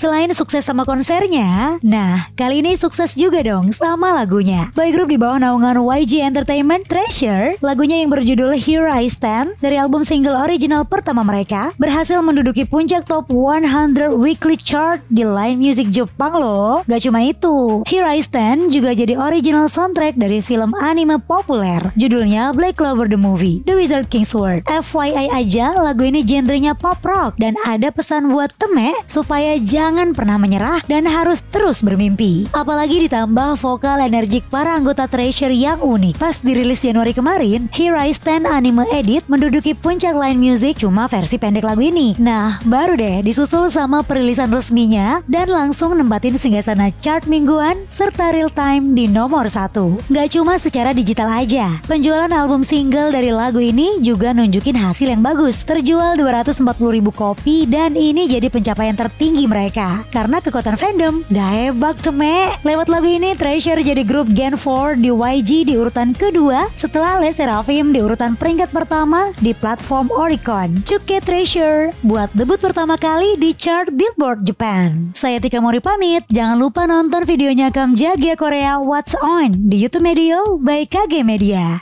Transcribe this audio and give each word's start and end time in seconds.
Selain 0.00 0.32
sukses 0.32 0.64
sama 0.64 0.88
konsernya, 0.88 1.76
nah 1.84 2.32
kali 2.32 2.64
ini 2.64 2.72
sukses 2.72 3.12
juga 3.12 3.44
dong 3.44 3.76
sama 3.76 4.16
lagunya. 4.16 4.72
Boy 4.72 4.96
group 4.96 5.12
di 5.12 5.20
bawah 5.20 5.36
naungan 5.36 5.76
YG 5.76 6.24
Entertainment 6.24 6.88
Treasure, 6.88 7.60
lagunya 7.60 8.00
yang 8.00 8.08
berjudul 8.08 8.56
Here 8.56 8.88
I 8.88 9.12
Stand 9.12 9.60
dari 9.60 9.76
album 9.76 10.08
single 10.08 10.40
original 10.40 10.88
pertama 10.88 11.20
mereka, 11.20 11.76
berhasil 11.76 12.16
menduduki 12.24 12.64
puncak 12.64 13.04
top 13.04 13.28
100 13.28 14.16
weekly 14.16 14.56
chart 14.56 15.04
di 15.12 15.20
Line 15.20 15.60
Music 15.60 15.92
Jepang 15.92 16.32
loh. 16.32 16.80
Gak 16.88 17.04
cuma 17.04 17.20
itu, 17.20 17.84
Here 17.84 18.08
I 18.08 18.24
Stand 18.24 18.72
juga 18.72 18.96
jadi 18.96 19.20
original 19.20 19.68
soundtrack 19.68 20.16
dari 20.16 20.40
film 20.40 20.72
anime 20.80 21.20
populer, 21.20 21.92
judulnya 22.00 22.56
Black 22.56 22.80
Clover 22.80 23.04
the 23.04 23.20
Movie, 23.20 23.60
The 23.68 23.76
Wizard 23.76 24.08
King's 24.08 24.32
Sword. 24.32 24.64
FYI 24.64 25.28
aja, 25.28 25.76
lagu 25.76 26.08
ini 26.08 26.24
genrenya 26.24 26.72
pop 26.72 27.04
rock 27.04 27.36
dan 27.36 27.52
ada 27.68 27.92
pesan 27.92 28.32
buat 28.32 28.56
Teme 28.56 28.96
supaya 29.04 29.60
jangan 29.60 29.89
jangan 29.90 30.14
pernah 30.14 30.38
menyerah 30.38 30.78
dan 30.86 31.02
harus 31.10 31.42
terus 31.50 31.82
bermimpi. 31.82 32.46
Apalagi 32.54 33.10
ditambah 33.10 33.58
vokal 33.58 34.06
energik 34.06 34.46
para 34.46 34.78
anggota 34.78 35.10
Treasure 35.10 35.50
yang 35.50 35.82
unik. 35.82 36.14
Pas 36.14 36.38
dirilis 36.38 36.78
Januari 36.78 37.10
kemarin, 37.10 37.66
Here 37.74 37.98
I 37.98 38.14
Stand 38.14 38.46
Anime 38.46 38.86
Edit 38.94 39.26
menduduki 39.26 39.74
puncak 39.74 40.14
line 40.14 40.38
music 40.38 40.78
cuma 40.78 41.10
versi 41.10 41.42
pendek 41.42 41.66
lagu 41.66 41.82
ini. 41.82 42.14
Nah, 42.22 42.62
baru 42.62 42.94
deh 42.94 43.26
disusul 43.26 43.66
sama 43.66 44.06
perilisan 44.06 44.54
resminya 44.54 45.26
dan 45.26 45.50
langsung 45.50 45.98
nempatin 45.98 46.38
singgasana 46.38 46.94
chart 47.02 47.26
mingguan 47.26 47.74
serta 47.90 48.30
real 48.30 48.46
time 48.54 48.94
di 48.94 49.10
nomor 49.10 49.50
satu. 49.50 49.98
Gak 50.06 50.38
cuma 50.38 50.54
secara 50.62 50.94
digital 50.94 51.34
aja, 51.34 51.82
penjualan 51.90 52.30
album 52.30 52.62
single 52.62 53.10
dari 53.10 53.34
lagu 53.34 53.58
ini 53.58 53.98
juga 53.98 54.30
nunjukin 54.30 54.78
hasil 54.78 55.10
yang 55.18 55.26
bagus. 55.26 55.66
Terjual 55.66 56.14
240 56.14 56.62
ribu 56.94 57.10
kopi 57.10 57.66
dan 57.66 57.98
ini 57.98 58.30
jadi 58.30 58.46
pencapaian 58.46 58.94
tertinggi 58.94 59.50
mereka 59.50 59.79
mereka 59.80 60.04
karena 60.12 60.38
kekuatan 60.44 60.76
fandom. 60.76 61.14
Daebak 61.32 62.04
ceme. 62.04 62.52
Lewat 62.60 62.92
lagu 62.92 63.08
ini 63.08 63.32
Treasure 63.32 63.80
jadi 63.80 64.04
grup 64.04 64.28
Gen 64.36 64.60
4 64.60 65.00
di 65.00 65.08
YG 65.08 65.50
di 65.64 65.74
urutan 65.80 66.12
kedua 66.12 66.68
setelah 66.76 67.16
Les 67.16 67.32
Seraphim 67.32 67.96
di 67.96 68.04
urutan 68.04 68.36
peringkat 68.36 68.68
pertama 68.68 69.32
di 69.40 69.56
platform 69.56 70.12
Oricon. 70.12 70.84
Cuke 70.84 71.24
Treasure 71.24 71.96
buat 72.04 72.28
debut 72.36 72.60
pertama 72.60 73.00
kali 73.00 73.40
di 73.40 73.56
chart 73.56 73.88
Billboard 73.88 74.44
Japan. 74.44 75.16
Saya 75.16 75.40
Tika 75.40 75.64
Mori 75.64 75.80
pamit. 75.80 76.28
Jangan 76.28 76.60
lupa 76.60 76.84
nonton 76.84 77.24
videonya 77.24 77.72
Kam 77.72 77.96
Jaga 77.96 78.36
Korea 78.36 78.76
What's 78.76 79.16
On 79.24 79.48
di 79.48 79.80
YouTube 79.80 80.04
Medio 80.04 80.60
by 80.60 80.84
KG 80.84 81.24
Media. 81.24 81.80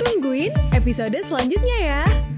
Tungguin 0.00 0.50
episode 0.72 1.14
selanjutnya 1.20 1.78
ya. 1.78 2.31